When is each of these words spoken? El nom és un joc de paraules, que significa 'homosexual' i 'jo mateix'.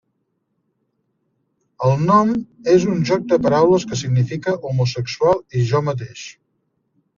El 1.89 2.01
nom 2.05 2.31
és 2.77 2.87
un 2.95 3.05
joc 3.11 3.29
de 3.35 3.39
paraules, 3.45 3.87
que 3.93 4.01
significa 4.01 4.57
'homosexual' 4.67 5.61
i 5.63 5.71
'jo 5.71 5.85
mateix'. 5.93 6.27